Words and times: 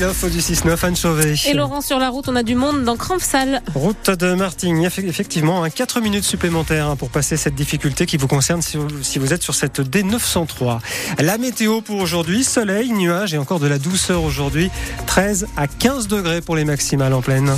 L'info 0.00 0.28
du 0.28 0.40
6-9, 0.40 0.86
Anne 0.86 0.96
Chauvet. 0.96 1.34
Et 1.46 1.54
Laurent, 1.54 1.80
sur 1.80 2.00
la 2.00 2.08
route, 2.08 2.26
on 2.26 2.34
a 2.34 2.42
du 2.42 2.56
monde 2.56 2.82
dans 2.82 2.96
Crampsal. 2.96 3.62
Route 3.76 4.10
de 4.10 4.34
Martigny, 4.34 4.86
effectivement, 4.86 5.64
4 5.70 6.00
minutes 6.00 6.24
supplémentaires 6.24 6.88
hein, 6.88 6.96
pour 6.96 7.10
passer 7.10 7.36
cette 7.36 7.54
difficulté 7.54 8.04
qui 8.04 8.16
vous 8.16 8.26
concerne 8.26 8.60
si 8.60 8.76
vous, 8.76 9.32
êtes 9.32 9.44
sur 9.44 9.54
cette 9.54 9.78
D903. 9.78 10.80
La 11.20 11.38
météo 11.38 11.80
pour 11.80 11.98
aujourd'hui, 11.98 12.42
soleil, 12.42 12.90
nuages 12.90 13.34
et 13.34 13.38
encore 13.38 13.60
de 13.60 13.68
la 13.68 13.78
douceur 13.78 14.24
aujourd'hui, 14.24 14.68
13 15.06 15.46
à 15.56 15.68
15 15.68 16.08
degrés 16.08 16.40
pour 16.40 16.56
les 16.56 16.64
maximales 16.64 17.14
en 17.14 17.22
pleine. 17.22 17.54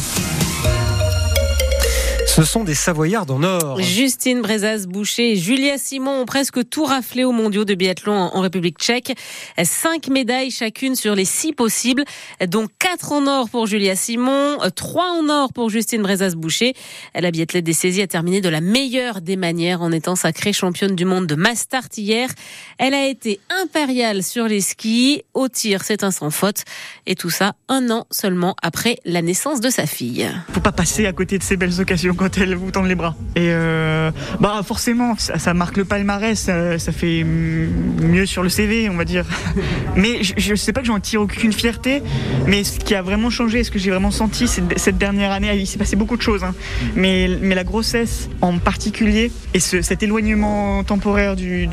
Ce 2.36 2.44
sont 2.44 2.64
des 2.64 2.74
Savoyards 2.74 3.30
en 3.30 3.42
or. 3.42 3.80
Justine 3.80 4.42
Brezaz-Boucher 4.42 5.32
et 5.32 5.36
Julia 5.36 5.78
Simon 5.78 6.20
ont 6.20 6.26
presque 6.26 6.68
tout 6.68 6.84
raflé 6.84 7.24
aux 7.24 7.32
mondiaux 7.32 7.64
de 7.64 7.74
biathlon 7.74 8.12
en 8.12 8.40
République 8.42 8.76
tchèque. 8.78 9.16
Cinq 9.64 10.08
médailles 10.08 10.50
chacune 10.50 10.96
sur 10.96 11.14
les 11.14 11.24
six 11.24 11.54
possibles, 11.54 12.04
dont 12.46 12.68
quatre 12.78 13.12
en 13.12 13.26
or 13.26 13.48
pour 13.48 13.66
Julia 13.66 13.96
Simon, 13.96 14.58
trois 14.74 15.12
en 15.12 15.30
or 15.30 15.54
pour 15.54 15.70
Justine 15.70 16.02
Brezaz-Boucher. 16.02 16.74
La 17.14 17.30
biathlète 17.30 17.64
des 17.64 17.72
saisies 17.72 18.02
a 18.02 18.06
terminé 18.06 18.42
de 18.42 18.50
la 18.50 18.60
meilleure 18.60 19.22
des 19.22 19.36
manières 19.36 19.80
en 19.80 19.90
étant 19.90 20.14
sacrée 20.14 20.52
championne 20.52 20.94
du 20.94 21.06
monde 21.06 21.26
de 21.26 21.36
Mastart 21.36 21.88
hier. 21.96 22.28
Elle 22.76 22.92
a 22.92 23.06
été 23.06 23.40
impériale 23.48 24.22
sur 24.22 24.46
les 24.46 24.60
skis. 24.60 25.22
Au 25.32 25.48
tir, 25.48 25.84
c'est 25.84 26.04
un 26.04 26.10
sans 26.10 26.28
faute. 26.28 26.64
Et 27.06 27.14
tout 27.14 27.30
ça 27.30 27.54
un 27.70 27.88
an 27.88 28.06
seulement 28.10 28.56
après 28.60 28.98
la 29.06 29.22
naissance 29.22 29.62
de 29.62 29.70
sa 29.70 29.86
fille. 29.86 30.28
Faut 30.52 30.60
pas 30.60 30.72
passer 30.72 31.06
à 31.06 31.14
côté 31.14 31.38
de 31.38 31.42
ces 31.42 31.56
belles 31.56 31.80
occasions 31.80 32.14
quand 32.14 32.25
elle 32.36 32.54
vous 32.54 32.70
tend 32.70 32.82
les 32.82 32.94
bras. 32.94 33.14
Et 33.34 33.50
euh, 33.50 34.10
bah 34.40 34.60
forcément, 34.64 35.14
ça, 35.18 35.54
marque 35.54 35.76
le 35.76 35.84
palmarès, 35.84 36.38
ça, 36.38 36.92
fait 36.92 37.24
mieux 37.24 38.26
sur 38.26 38.42
le 38.42 38.48
CV, 38.48 38.88
on 38.88 38.96
va 38.96 39.04
dire. 39.04 39.24
Mais 39.96 40.22
je, 40.22 40.50
ne 40.50 40.56
sais 40.56 40.72
pas 40.72 40.80
que 40.80 40.86
j'en 40.86 41.00
tire 41.00 41.22
aucune 41.22 41.52
fierté, 41.52 42.02
mais 42.46 42.64
ce 42.64 42.78
qui 42.78 42.94
a 42.94 43.00
vraiment 43.00 43.30
changé, 43.30 43.64
ce 43.64 43.70
que 43.70 43.78
j'ai 43.78 43.90
vraiment 43.90 44.10
senti 44.10 44.46
cette 44.46 44.98
dernière 44.98 45.32
année, 45.32 45.54
il 45.56 45.66
s'est 45.66 45.78
passé 45.78 45.96
beaucoup 45.96 46.18
de 46.18 46.22
choses. 46.22 46.44
Hein. 46.44 46.54
Mais, 46.94 47.30
mais 47.40 47.54
la 47.54 47.64
grossesse 47.64 48.28
en 48.42 48.58
particulier 48.58 49.30
et 49.54 49.60
cet 49.60 50.02
éloignement 50.02 50.84
temporaire 50.84 51.36
du, 51.36 51.68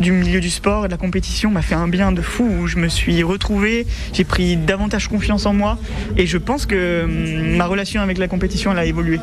milieu 0.00 0.40
du 0.40 0.50
sport 0.50 0.84
et 0.84 0.88
de 0.88 0.92
la 0.92 0.98
compétition 0.98 1.50
m'a 1.50 1.62
fait 1.62 1.74
un 1.74 1.88
bien 1.88 2.12
de 2.12 2.22
fou 2.22 2.44
où 2.44 2.66
je 2.66 2.76
me 2.76 2.88
suis 2.88 3.22
retrouvée, 3.22 3.86
j'ai 4.12 4.24
pris 4.24 4.56
davantage 4.56 5.08
confiance 5.08 5.46
en 5.46 5.52
moi 5.52 5.78
et 6.16 6.26
je 6.26 6.38
pense 6.38 6.66
que 6.66 7.04
hum, 7.04 7.56
ma 7.56 7.66
relation 7.66 8.00
avec 8.02 8.18
la 8.18 8.28
compétition 8.28 8.72
elle 8.72 8.78
a 8.78 8.84
évolué. 8.84 9.18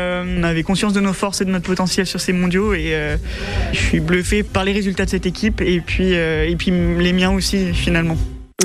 Euh, 0.00 0.38
on 0.38 0.42
avait 0.42 0.62
conscience 0.62 0.92
de 0.92 1.00
nos 1.00 1.12
forces 1.12 1.40
et 1.40 1.44
de 1.44 1.50
notre 1.50 1.66
potentiel 1.66 2.06
sur 2.06 2.20
ces 2.20 2.32
mondiaux 2.32 2.74
et 2.74 2.94
euh, 2.94 3.16
je 3.72 3.78
suis 3.78 4.00
bluffé 4.00 4.42
par 4.42 4.64
les 4.64 4.72
résultats 4.72 5.04
de 5.04 5.10
cette 5.10 5.26
équipe 5.26 5.60
et 5.60 5.80
puis, 5.80 6.14
euh, 6.14 6.48
et 6.48 6.56
puis 6.56 6.70
les 6.70 7.12
miens 7.12 7.32
aussi 7.32 7.72
finalement. 7.74 8.16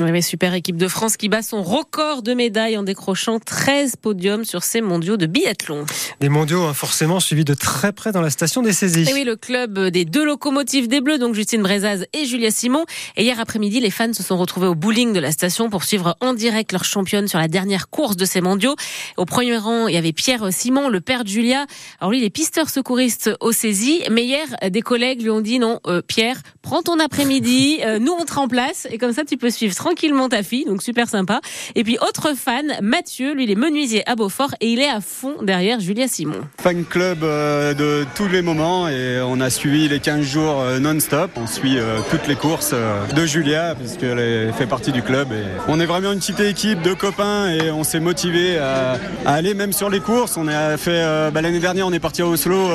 Oui, 0.02 0.22
super 0.22 0.52
équipe 0.52 0.76
de 0.76 0.88
France 0.88 1.16
qui 1.16 1.30
bat 1.30 1.40
son 1.40 1.62
record 1.62 2.22
de 2.22 2.34
médailles 2.34 2.76
en 2.76 2.82
décrochant 2.82 3.38
13 3.38 3.96
podiums 3.96 4.44
sur 4.44 4.62
ces 4.62 4.82
mondiaux 4.82 5.16
de 5.16 5.24
biathlon. 5.24 5.86
Des 6.20 6.28
mondiaux 6.28 6.64
hein, 6.64 6.74
forcément 6.74 7.18
suivis 7.18 7.44
de 7.44 7.54
très 7.54 7.92
près 7.92 8.12
dans 8.12 8.20
la 8.20 8.28
station 8.28 8.60
des 8.60 8.74
saisies. 8.74 9.08
Et 9.08 9.14
oui, 9.14 9.24
le 9.24 9.36
club 9.36 9.78
des 9.88 10.04
deux 10.04 10.24
locomotives 10.24 10.86
des 10.86 11.00
Bleus, 11.00 11.18
donc 11.18 11.34
Justine 11.34 11.62
Brezaz 11.62 12.04
et 12.12 12.26
Julia 12.26 12.50
Simon. 12.50 12.84
Et 13.16 13.24
hier 13.24 13.40
après-midi, 13.40 13.80
les 13.80 13.90
fans 13.90 14.12
se 14.12 14.22
sont 14.22 14.36
retrouvés 14.36 14.66
au 14.66 14.74
bowling 14.74 15.14
de 15.14 15.20
la 15.20 15.32
station 15.32 15.70
pour 15.70 15.84
suivre 15.84 16.14
en 16.20 16.34
direct 16.34 16.72
leur 16.72 16.84
championne 16.84 17.26
sur 17.26 17.38
la 17.38 17.48
dernière 17.48 17.88
course 17.88 18.16
de 18.16 18.26
ces 18.26 18.42
mondiaux. 18.42 18.76
Au 19.16 19.24
premier 19.24 19.56
rang, 19.56 19.88
il 19.88 19.94
y 19.94 19.98
avait 19.98 20.12
Pierre 20.12 20.52
Simon, 20.52 20.90
le 20.90 21.00
père 21.00 21.24
de 21.24 21.28
Julia. 21.28 21.64
Alors 22.00 22.10
lui, 22.10 22.18
il 22.18 22.24
est 22.24 22.30
pisteur 22.30 22.68
secouriste 22.68 23.30
aux 23.40 23.52
saisies. 23.52 24.02
Mais 24.10 24.24
hier, 24.24 24.46
des 24.70 24.82
collègues 24.82 25.22
lui 25.22 25.30
ont 25.30 25.40
dit 25.40 25.58
non, 25.58 25.80
euh, 25.86 26.02
Pierre, 26.02 26.42
prends 26.60 26.82
ton 26.82 26.98
après-midi, 27.00 27.78
euh, 27.82 27.98
nous 27.98 28.12
on 28.12 28.24
te 28.26 28.34
remplace 28.34 28.86
et 28.90 28.98
comme 28.98 29.12
ça 29.12 29.24
tu 29.24 29.38
peux 29.38 29.50
suivre 29.50 29.74
tranquillement 29.86 30.28
ta 30.28 30.42
fille, 30.42 30.64
donc 30.64 30.82
super 30.82 31.08
sympa. 31.08 31.40
Et 31.76 31.84
puis 31.84 31.96
autre 32.00 32.34
fan, 32.36 32.72
Mathieu, 32.82 33.34
lui 33.34 33.44
il 33.44 33.52
est 33.52 33.54
menuisier 33.54 34.02
à 34.08 34.16
Beaufort 34.16 34.56
et 34.60 34.66
il 34.66 34.80
est 34.80 34.88
à 34.88 35.00
fond 35.00 35.34
derrière 35.42 35.78
Julia 35.78 36.08
Simon. 36.08 36.40
Fan 36.60 36.84
club 36.84 37.22
euh, 37.22 37.72
de 37.72 38.04
tous 38.16 38.26
les 38.26 38.42
moments 38.42 38.88
et 38.88 39.20
on 39.24 39.40
a 39.40 39.48
suivi 39.48 39.88
les 39.88 40.00
15 40.00 40.24
jours 40.24 40.60
euh, 40.60 40.80
non-stop. 40.80 41.30
On 41.36 41.46
suit 41.46 41.78
euh, 41.78 41.98
toutes 42.10 42.26
les 42.26 42.34
courses 42.34 42.74
de 43.14 43.26
Julia 43.26 43.76
puisqu'elle 43.76 44.52
fait 44.54 44.66
partie 44.66 44.90
du 44.90 45.02
club. 45.02 45.28
Et 45.30 45.44
on 45.68 45.78
est 45.78 45.86
vraiment 45.86 46.10
une 46.10 46.18
petite 46.18 46.40
équipe 46.40 46.82
de 46.82 46.92
copains 46.92 47.48
et 47.50 47.70
on 47.70 47.84
s'est 47.84 48.00
motivé 48.00 48.58
à, 48.58 48.96
aller 49.24 49.54
même 49.54 49.72
sur 49.72 49.88
les 49.88 50.00
courses. 50.00 50.36
On 50.36 50.48
a 50.48 50.76
fait 50.78 51.30
bah, 51.32 51.42
l'année 51.42 51.60
dernière, 51.60 51.86
on 51.86 51.92
est 51.92 52.00
parti 52.00 52.22
à 52.22 52.26
Oslo 52.26 52.70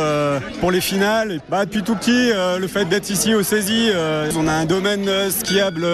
pour 0.61 0.71
les 0.71 0.81
finales. 0.81 1.41
Bah, 1.49 1.65
depuis 1.65 1.83
tout 1.83 1.95
petit, 1.95 2.31
le 2.57 2.67
fait 2.67 2.85
d'être 2.85 3.09
ici 3.09 3.35
au 3.35 3.43
saisie, 3.43 3.89
on 4.37 4.47
a 4.47 4.53
un 4.53 4.65
domaine 4.65 5.09
skiable 5.29 5.85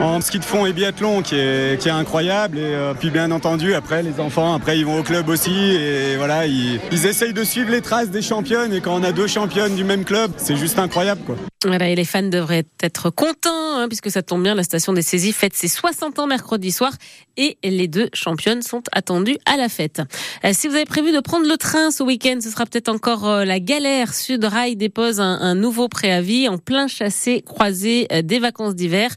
en 0.00 0.20
ski 0.30 0.38
de 0.38 0.44
fond 0.44 0.64
et 0.64 0.72
biathlon 0.72 1.22
qui 1.22 1.34
est, 1.34 1.88
incroyable. 1.88 2.56
Et 2.58 2.62
euh, 2.62 2.94
puis 2.94 3.10
bien 3.10 3.32
entendu, 3.32 3.74
après, 3.74 4.00
les 4.04 4.20
enfants, 4.20 4.54
après, 4.54 4.78
ils 4.78 4.86
vont 4.86 5.00
au 5.00 5.02
club 5.02 5.28
aussi. 5.28 5.50
Et 5.50 6.16
voilà, 6.16 6.46
ils, 6.46 6.78
ils 6.92 7.06
essayent 7.06 7.32
de 7.32 7.42
suivre 7.42 7.72
les 7.72 7.80
traces 7.80 8.10
des 8.10 8.22
championnes. 8.22 8.72
Et 8.72 8.80
quand 8.80 8.94
on 8.94 9.02
a 9.02 9.10
deux 9.10 9.26
championnes 9.26 9.74
du 9.74 9.82
même 9.82 10.04
club, 10.04 10.30
c'est 10.36 10.56
juste 10.56 10.78
incroyable. 10.78 11.22
Quoi. 11.26 11.34
Voilà, 11.66 11.90
et 11.90 11.94
les 11.94 12.06
fans 12.06 12.22
devraient 12.22 12.64
être 12.82 13.10
contents, 13.10 13.76
hein, 13.76 13.86
puisque 13.86 14.10
ça 14.10 14.22
tombe 14.22 14.42
bien, 14.42 14.54
la 14.54 14.62
station 14.62 14.94
des 14.94 15.02
saisies 15.02 15.34
fête 15.34 15.54
ses 15.54 15.68
60 15.68 16.18
ans 16.18 16.26
mercredi 16.26 16.72
soir, 16.72 16.92
et 17.36 17.58
les 17.62 17.86
deux 17.86 18.08
championnes 18.14 18.62
sont 18.62 18.82
attendues 18.92 19.36
à 19.44 19.56
la 19.56 19.68
fête. 19.68 20.00
Euh, 20.44 20.50
si 20.52 20.68
vous 20.68 20.74
avez 20.74 20.84
prévu 20.84 21.12
de 21.12 21.20
prendre 21.20 21.46
le 21.46 21.56
train 21.56 21.90
ce 21.90 22.02
week-end, 22.02 22.38
ce 22.42 22.50
sera 22.50 22.64
peut-être 22.64 22.88
encore 22.88 23.28
euh, 23.28 23.44
la 23.44 23.60
galère. 23.60 24.14
Sud 24.14 24.44
Rail 24.44 24.76
dépose 24.76 25.20
un, 25.20 25.54
nouveau 25.54 25.88
préavis 25.88 26.48
en 26.48 26.58
plein 26.58 26.86
chassé 26.86 27.42
croisé 27.42 28.06
euh, 28.12 28.22
des 28.22 28.38
vacances 28.38 28.74
d'hiver. 28.74 29.10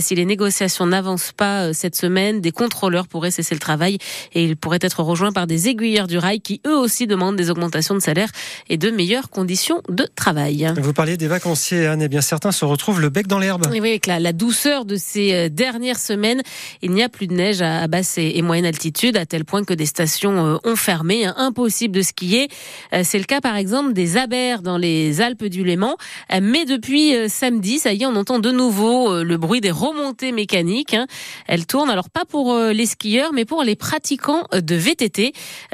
si 0.00 0.14
les 0.14 0.24
négociations 0.24 0.86
n'avancent 0.86 1.32
pas 1.32 1.72
cette 1.72 1.94
semaine, 1.94 2.40
des 2.40 2.52
contrôleurs 2.52 3.06
pourraient 3.06 3.30
cesser 3.30 3.54
le 3.54 3.60
travail 3.60 3.98
et 4.32 4.44
ils 4.44 4.56
pourraient 4.56 4.78
être 4.80 5.02
rejoints 5.02 5.32
par 5.32 5.46
des 5.46 5.68
aiguilleurs 5.68 6.06
du 6.06 6.18
rail 6.18 6.40
qui 6.40 6.60
eux 6.66 6.76
aussi 6.76 7.06
demandent 7.06 7.36
des 7.36 7.50
augmentations 7.50 7.94
de 7.94 8.00
salaire 8.00 8.30
et 8.68 8.76
de 8.76 8.90
meilleures 8.90 9.30
conditions 9.30 9.80
de 9.88 10.08
travail. 10.14 10.72
Vous 10.76 10.92
parliez 10.92 11.16
des 11.16 11.28
vacanciers 11.28 11.83
et 11.84 12.04
eh 12.04 12.08
bien 12.08 12.20
certains 12.20 12.52
se 12.52 12.64
retrouvent 12.64 13.00
le 13.00 13.08
bec 13.08 13.26
dans 13.26 13.38
l'herbe. 13.38 13.66
Oui, 13.70 13.78
avec 13.78 14.06
la, 14.06 14.32
douceur 14.32 14.84
de 14.84 14.96
ces 14.96 15.32
euh, 15.32 15.48
dernières 15.48 15.98
semaines, 15.98 16.42
il 16.82 16.90
n'y 16.92 17.02
a 17.02 17.08
plus 17.08 17.26
de 17.26 17.34
neige 17.34 17.62
à 17.62 17.86
basse 17.86 18.18
et 18.18 18.40
moyenne 18.42 18.66
altitude, 18.66 19.16
à 19.16 19.26
tel 19.26 19.44
point 19.44 19.64
que 19.64 19.74
des 19.74 19.86
stations 19.86 20.46
euh, 20.46 20.56
ont 20.64 20.76
fermé. 20.76 21.26
Hein. 21.26 21.34
impossible 21.36 21.94
de 21.94 22.02
skier. 22.02 22.48
Euh, 22.92 23.02
c'est 23.04 23.18
le 23.18 23.24
cas 23.24 23.40
par 23.40 23.56
exemple 23.56 23.92
des 23.92 24.16
Abers 24.16 24.62
dans 24.62 24.78
les 24.78 25.20
Alpes 25.20 25.44
du 25.44 25.64
Léman. 25.64 25.96
Mais 26.40 26.64
depuis 26.64 27.12
samedi, 27.28 27.78
ça 27.78 27.92
y 27.92 28.02
est, 28.02 28.06
on 28.06 28.16
entend 28.16 28.38
de 28.38 28.50
nouveau 28.50 29.22
le 29.22 29.36
bruit 29.36 29.60
des 29.60 29.70
remontées 29.70 30.32
mécaniques. 30.32 30.94
Hein. 30.94 31.06
Elles 31.46 31.66
tournent 31.66 31.90
alors 31.90 32.10
pas 32.10 32.24
pour 32.24 32.56
les 32.56 32.86
skieurs, 32.86 33.32
mais 33.32 33.44
pour 33.44 33.62
les 33.62 33.76
pratiquants 33.76 34.46
de 34.52 34.74
VTT. 34.74 35.32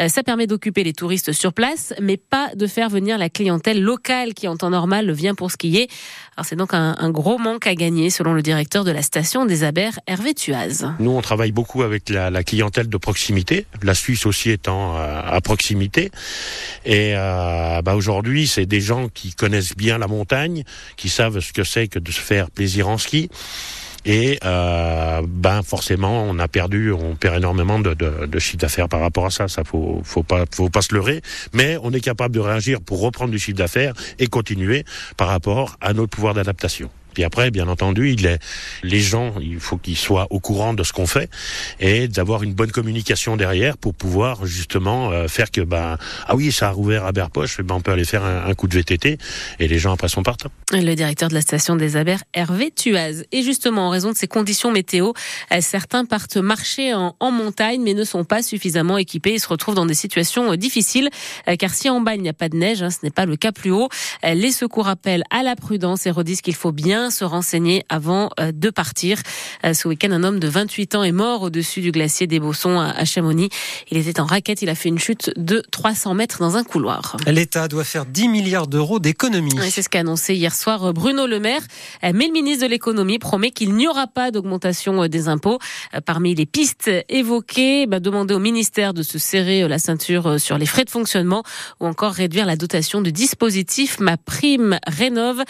Ça 0.08 0.22
permet 0.22 0.46
d'occuper 0.46 0.84
les 0.84 0.92
touristes 0.92 1.32
sur 1.32 1.52
place, 1.52 1.94
mais 2.00 2.16
pas 2.16 2.50
de 2.54 2.66
faire 2.66 2.88
venir 2.88 3.18
la 3.18 3.28
clientèle 3.28 3.80
locale 3.80 4.34
qui 4.34 4.48
en 4.48 4.56
temps 4.56 4.70
normal 4.70 5.10
vient 5.12 5.34
pour 5.34 5.50
skier. 5.50 5.88
C'est 6.42 6.56
donc 6.56 6.72
un, 6.72 7.10
gros 7.10 7.38
manque 7.38 7.66
à 7.66 7.74
gagner 7.74 8.08
selon 8.08 8.32
le 8.32 8.40
directeur 8.42 8.84
de 8.84 8.90
la 8.90 9.02
station 9.02 9.44
des 9.44 9.62
Abers, 9.62 9.98
Hervé 10.06 10.32
Tuaz. 10.32 10.86
Nous 10.98 11.10
on 11.10 11.20
travaille 11.20 11.52
beaucoup 11.52 11.82
avec 11.82 12.08
la, 12.08 12.42
clientèle 12.42 12.88
de 12.88 12.96
proximité, 12.96 13.66
la 13.82 13.94
Suisse 13.94 14.24
aussi 14.24 14.50
étant 14.50 14.96
euh, 14.96 15.20
à 15.24 15.40
proximité. 15.42 16.10
Et 16.86 17.12
euh, 17.14 17.82
bah 17.82 17.94
aujourd'hui 17.94 18.46
c'est 18.46 18.66
des 18.66 18.80
gens 18.80 19.08
qui 19.08 19.34
connaissent 19.34 19.76
bien 19.76 19.98
la 19.98 20.06
montagne, 20.06 20.64
qui 20.96 21.10
savent 21.10 21.40
ce 21.40 21.52
que 21.52 21.64
c'est 21.64 21.88
que 21.88 21.98
de 21.98 22.10
se 22.10 22.20
faire 22.20 22.50
plaisir 22.50 22.88
en 22.88 22.96
ski. 22.96 23.28
Et 24.04 24.38
euh, 24.44 25.22
ben 25.26 25.62
forcément, 25.62 26.24
on 26.24 26.38
a 26.38 26.48
perdu, 26.48 26.92
on 26.92 27.14
perd 27.16 27.36
énormément 27.36 27.78
de, 27.78 27.94
de, 27.94 28.38
chiffre 28.38 28.58
d'affaires 28.58 28.88
par 28.88 29.00
rapport 29.00 29.26
à 29.26 29.30
ça. 29.30 29.48
Ça 29.48 29.64
faut, 29.64 30.00
faut 30.04 30.22
pas, 30.22 30.44
faut 30.52 30.70
pas 30.70 30.82
se 30.82 30.94
leurrer. 30.94 31.22
Mais 31.52 31.76
on 31.82 31.92
est 31.92 32.00
capable 32.00 32.34
de 32.34 32.40
réagir 32.40 32.80
pour 32.80 33.00
reprendre 33.00 33.30
du 33.30 33.38
chiffre 33.38 33.58
d'affaires 33.58 33.94
et 34.18 34.26
continuer 34.26 34.84
par 35.16 35.28
rapport 35.28 35.76
à 35.80 35.92
notre 35.92 36.10
pouvoir 36.10 36.34
d'adaptation. 36.34 36.90
Puis 37.12 37.24
après, 37.24 37.50
bien 37.50 37.68
entendu, 37.68 38.12
il 38.12 38.26
est, 38.26 38.38
les 38.82 39.00
gens, 39.00 39.34
il 39.40 39.60
faut 39.60 39.76
qu'ils 39.76 39.96
soient 39.96 40.26
au 40.30 40.40
courant 40.40 40.74
de 40.74 40.82
ce 40.82 40.92
qu'on 40.92 41.06
fait 41.06 41.30
et 41.78 42.08
d'avoir 42.08 42.42
une 42.42 42.54
bonne 42.54 42.70
communication 42.70 43.36
derrière 43.36 43.76
pour 43.76 43.94
pouvoir 43.94 44.46
justement 44.46 45.10
euh, 45.10 45.28
faire 45.28 45.50
que, 45.50 45.60
ben, 45.60 45.98
ah 46.26 46.36
oui, 46.36 46.52
ça 46.52 46.68
a 46.68 46.70
rouvert 46.70 47.04
à 47.04 47.12
Berpoche, 47.12 47.60
ben 47.60 47.76
on 47.76 47.80
peut 47.80 47.92
aller 47.92 48.04
faire 48.04 48.24
un, 48.24 48.54
coup 48.54 48.68
de 48.68 48.74
VTT 48.74 49.18
et 49.58 49.68
les 49.68 49.78
gens 49.78 49.92
après 49.92 50.08
sont 50.08 50.22
partants. 50.22 50.50
Le 50.72 50.94
directeur 50.94 51.28
de 51.28 51.34
la 51.34 51.40
station 51.40 51.76
des 51.76 51.96
Abers, 51.96 52.22
Hervé 52.34 52.70
Tuaz. 52.70 53.24
Et 53.32 53.42
justement, 53.42 53.86
en 53.86 53.90
raison 53.90 54.10
de 54.10 54.16
ces 54.16 54.26
conditions 54.26 54.70
météo, 54.70 55.12
euh, 55.52 55.58
certains 55.60 56.04
partent 56.04 56.36
marcher 56.36 56.94
en, 56.94 57.16
en 57.20 57.30
montagne 57.30 57.80
mais 57.82 57.94
ne 57.94 58.04
sont 58.04 58.24
pas 58.24 58.42
suffisamment 58.42 58.98
équipés 58.98 59.34
et 59.34 59.38
se 59.38 59.48
retrouvent 59.48 59.74
dans 59.74 59.86
des 59.86 59.94
situations 59.94 60.52
euh, 60.52 60.56
difficiles 60.56 61.10
car 61.58 61.72
si 61.74 61.88
en 61.88 62.00
bas 62.00 62.14
il 62.14 62.22
n'y 62.22 62.28
a 62.28 62.34
pas 62.34 62.48
de 62.48 62.56
neige, 62.56 62.82
hein, 62.82 62.90
ce 62.90 62.98
n'est 63.02 63.10
pas 63.10 63.26
le 63.26 63.36
cas 63.36 63.52
plus 63.52 63.70
haut. 63.70 63.88
Les 64.22 64.52
secours 64.52 64.88
appellent 64.88 65.24
à 65.30 65.42
la 65.42 65.56
prudence 65.56 66.06
et 66.06 66.10
redisent 66.10 66.40
qu'il 66.42 66.54
faut 66.54 66.72
bien 66.72 66.99
bien 67.00 67.10
se 67.10 67.24
renseigner 67.24 67.84
avant 67.88 68.28
de 68.38 68.70
partir. 68.70 69.18
Ce 69.64 69.88
week-end, 69.88 70.10
un 70.10 70.22
homme 70.22 70.38
de 70.38 70.48
28 70.48 70.96
ans 70.96 71.02
est 71.02 71.12
mort 71.12 71.42
au-dessus 71.42 71.80
du 71.80 71.92
glacier 71.92 72.26
des 72.26 72.40
Bossons 72.40 72.78
à 72.78 73.04
Chamonix. 73.04 73.48
Il 73.90 73.96
était 73.96 74.20
en 74.20 74.26
raquette, 74.26 74.60
il 74.60 74.68
a 74.68 74.74
fait 74.74 74.90
une 74.90 74.98
chute 74.98 75.32
de 75.36 75.62
300 75.70 76.14
mètres 76.14 76.40
dans 76.40 76.56
un 76.56 76.64
couloir. 76.64 77.16
L'État 77.26 77.68
doit 77.68 77.84
faire 77.84 78.04
10 78.04 78.28
milliards 78.28 78.66
d'euros 78.66 78.98
d'économies. 78.98 79.56
c'est 79.70 79.82
ce 79.82 79.88
qu'a 79.88 80.00
annoncé 80.00 80.34
hier 80.34 80.54
soir 80.54 80.92
Bruno 80.92 81.26
Le 81.26 81.40
Maire. 81.40 81.62
Mais 82.02 82.26
le 82.26 82.32
ministre 82.32 82.64
de 82.64 82.70
l'économie 82.70 83.18
promet 83.18 83.50
qu'il 83.50 83.74
n'y 83.74 83.88
aura 83.88 84.06
pas 84.06 84.30
d'augmentation 84.30 85.06
des 85.06 85.28
impôts. 85.28 85.58
Parmi 86.04 86.34
les 86.34 86.46
pistes 86.46 86.90
évoquées, 87.08 87.86
bah, 87.86 88.00
demander 88.00 88.34
au 88.34 88.40
ministère 88.40 88.92
de 88.92 89.02
se 89.02 89.18
serrer 89.18 89.66
la 89.68 89.78
ceinture 89.78 90.38
sur 90.38 90.58
les 90.58 90.66
frais 90.66 90.84
de 90.84 90.90
fonctionnement 90.90 91.44
ou 91.80 91.86
encore 91.86 92.12
réduire 92.12 92.44
la 92.44 92.56
dotation 92.56 93.00
de 93.00 93.10
dispositif 93.10 94.00
Ma 94.00 94.16
Prime 94.16 94.78
Rénove. 94.86 95.44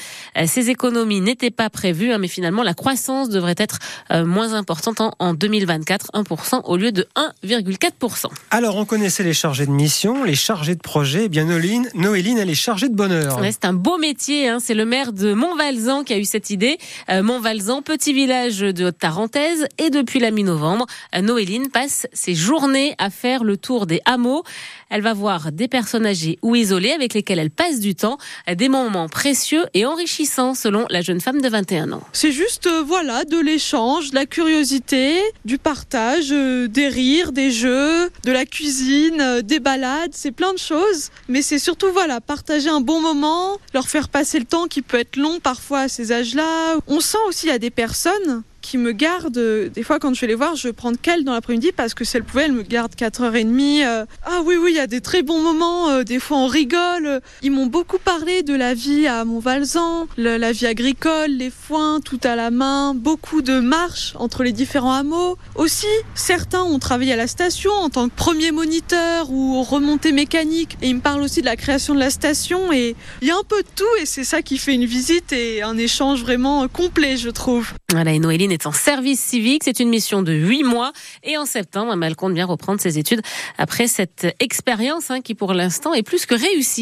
Ces 0.47 0.71
économies 0.71 1.21
n'étaient 1.21 1.40
pas 1.49 1.71
prévues, 1.71 2.13
hein, 2.13 2.19
mais 2.19 2.29
finalement 2.29 2.63
la 2.63 2.75
croissance 2.75 3.31
devrait 3.31 3.55
être 3.57 3.79
euh, 4.11 4.27
moins 4.27 4.53
importante 4.53 5.01
en 5.19 5.33
2024, 5.33 6.11
1% 6.13 6.63
au 6.65 6.77
lieu 6.77 6.93
de 6.93 7.09
1,4%. 7.45 8.27
Alors 8.51 8.77
on 8.77 8.85
connaissait 8.85 9.23
les 9.23 9.33
chargés 9.33 9.65
de 9.65 9.71
mission, 9.71 10.25
les 10.25 10.35
chargés 10.35 10.75
de 10.75 10.81
projet. 10.81 11.23
Eh 11.25 11.29
bien 11.29 11.45
Noéline, 11.45 11.89
Noéline, 11.95 12.39
elle 12.39 12.51
est 12.51 12.55
chargée 12.55 12.89
de 12.89 12.95
bonheur. 12.95 13.41
c'est 13.51 13.65
un 13.65 13.73
beau 13.73 13.97
métier. 13.97 14.49
Hein. 14.49 14.59
C'est 14.61 14.75
le 14.75 14.85
maire 14.85 15.13
de 15.13 15.33
Montvalzan 15.33 16.05
qui 16.05 16.13
a 16.13 16.19
eu 16.19 16.25
cette 16.25 16.51
idée. 16.51 16.79
Euh, 17.09 17.23
Montvalzan, 17.23 17.83
petit 17.83 18.13
village 18.13 18.61
de 18.61 18.87
Haute-Tarentaise, 18.87 19.67
et 19.79 19.91
depuis 19.91 20.19
la 20.19 20.31
mi-novembre, 20.31 20.87
euh, 21.15 21.21
Noéline 21.21 21.69
passe 21.71 22.07
ses 22.13 22.35
journées 22.35 22.95
à 22.99 23.11
faire 23.11 23.45
le 23.45 23.57
tour 23.57 23.87
des 23.87 24.01
hameaux. 24.05 24.43
Elle 24.91 25.03
va 25.03 25.15
voir 25.15 25.53
des 25.53 25.69
personnes 25.69 26.07
âgées 26.07 26.39
ou 26.43 26.55
isolées 26.57 26.93
avec 26.93 27.15
lesquelles 27.15 27.39
elle 27.39 27.51
passe 27.51 27.81
du 27.81 27.95
temps, 27.95 28.19
des 28.53 28.69
moments 28.69 29.09
précieux 29.09 29.65
et 29.75 29.87
enrichissants 29.87 30.55
selon 30.55 30.87
la 30.91 31.01
jeune 31.01 31.21
femme 31.21 31.41
de 31.41 31.49
21 31.49 31.93
ans. 31.93 32.03
C'est 32.13 32.33
juste 32.33 32.67
euh, 32.67 32.83
voilà 32.83 33.25
de 33.25 33.39
l'échange, 33.39 34.11
de 34.11 34.17
la 34.17 34.27
curiosité, 34.27 35.19
du 35.45 35.59
partage, 35.59 36.31
des 36.31 36.89
rires, 36.89 37.33
des 37.33 37.51
jeux, 37.51 38.11
de 38.25 38.33
la 38.33 38.45
cuisine, 38.45 39.41
des 39.43 39.61
balades, 39.61 40.11
c'est 40.13 40.33
plein 40.33 40.53
de 40.53 40.59
choses. 40.59 41.11
Mais 41.29 41.43
c'est 41.43 41.59
surtout 41.59 41.93
voilà 41.93 42.21
partager 42.21 42.69
un 42.69 42.81
bon 42.81 43.01
moment, 43.01 43.59
leur 43.75 43.89
faire 43.89 44.09
passer 44.09 44.39
le 44.39 44.45
temps 44.45 44.67
qui 44.67 44.83
peut 44.83 44.99
être 44.99 45.17
long 45.17 45.39
parfois 45.41 45.81
à 45.81 45.89
ces 45.89 46.13
âges-là. 46.13 46.79
On 46.87 47.01
sent 47.01 47.19
aussi 47.29 47.51
a 47.51 47.59
des 47.59 47.71
personnes 47.71 48.43
qui 48.61 48.79
me 48.79 48.93
garde. 48.93 49.37
Euh, 49.39 49.69
des 49.69 49.83
fois, 49.83 49.99
quand 49.99 50.15
je 50.15 50.21
vais 50.21 50.27
les 50.27 50.35
voir, 50.35 50.57
je 50.57 50.69
vais 50.69 50.73
prendre 50.73 50.99
qu'elle 51.01 51.25
dans 51.25 51.33
l'après-midi 51.33 51.73
parce 51.77 51.95
que 51.95 52.05
si 52.05 52.17
elle 52.17 52.25
pouvait, 52.25 52.45
elle 52.45 52.53
me 52.53 52.63
garde 52.63 52.95
4h30. 52.95 53.85
Euh. 53.85 54.07
Ah 54.25 54.41
oui, 54.45 54.57
oui, 54.61 54.73
il 54.73 54.77
y 54.77 54.81
a 54.81 54.87
des 54.87 55.01
très 55.01 55.23
bons 55.23 55.43
moments. 55.43 55.91
Euh, 55.91 56.03
des 56.05 56.19
fois, 56.19 56.39
on 56.39 56.47
rigole. 56.47 57.21
Ils 57.43 57.51
m'ont 57.51 57.67
beaucoup 57.67 57.99
parlé 57.99 58.43
de 58.43 58.55
la 58.55 58.75
vie 58.75 59.07
à 59.07 59.25
Montvalzan, 59.25 60.07
la 60.17 60.53
vie 60.53 60.67
agricole, 60.67 61.31
les 61.31 61.51
foins, 61.51 62.01
tout 62.01 62.21
à 62.25 62.37
la 62.37 62.51
main, 62.51 62.95
beaucoup 62.95 63.43
de 63.43 63.61
marches 63.61 64.15
entre 64.17 64.43
les 64.43 64.53
différents 64.53 64.93
hameaux. 64.93 65.37
Aussi, 65.55 65.87
certains 66.15 66.63
ont 66.63 66.79
travaillé 66.79 67.13
à 67.13 67.17
la 67.17 67.27
station 67.27 67.73
en 67.73 67.89
tant 67.91 68.09
que 68.09 68.15
premier 68.15 68.53
moniteur 68.53 69.31
ou 69.31 69.63
remontée 69.63 70.13
mécanique. 70.13 70.77
Et 70.83 70.89
ils 70.89 70.97
me 70.97 71.01
parlent 71.01 71.23
aussi 71.23 71.41
de 71.41 71.47
la 71.47 71.57
création 71.57 71.95
de 71.95 72.01
la 72.01 72.11
station. 72.11 72.73
Et 72.73 72.95
il 73.23 73.29
y 73.29 73.31
a 73.31 73.37
un 73.37 73.45
peu 73.49 73.63
de 73.63 73.69
tout 73.75 73.85
et 74.01 74.07
c'est 74.07 74.25
ça 74.25 74.43
qui 74.43 74.59
fait 74.59 74.75
une 74.75 74.85
visite 74.85 75.33
et 75.33 75.63
un 75.63 75.77
échange 75.77 76.23
vraiment 76.23 76.67
complet, 76.69 77.17
je 77.17 77.31
trouve. 77.31 77.73
Voilà, 77.93 78.13
et 78.13 78.19
Noéline 78.19 78.50
est 78.51 78.67
en 78.67 78.73
service 78.73 79.21
civique. 79.21 79.63
C'est 79.65 79.81
une 79.81 79.89
mission 79.89 80.23
de 80.23 80.33
huit 80.33 80.63
mois. 80.63 80.93
Et 81.23 81.37
en 81.37 81.47
septembre, 81.47 81.93
elle 81.93 81.99
bien 82.35 82.47
reprendre 82.47 82.81
ses 82.81 82.99
études 82.99 83.23
après 83.59 83.87
cette 83.87 84.35
expérience 84.41 85.11
hein, 85.11 85.21
qui, 85.21 85.35
pour 85.35 85.53
l'instant, 85.53 85.95
est 85.95 86.03
plus 86.03 86.27
que 86.27 86.35
réussie. 86.35 86.79